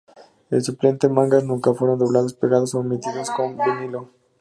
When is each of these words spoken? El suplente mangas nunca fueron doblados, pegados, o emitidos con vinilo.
El 0.49 0.63
suplente 0.63 1.09
mangas 1.09 1.43
nunca 1.43 1.75
fueron 1.75 1.99
doblados, 1.99 2.33
pegados, 2.33 2.73
o 2.73 2.81
emitidos 2.81 3.29
con 3.29 3.55
vinilo. 3.55 4.09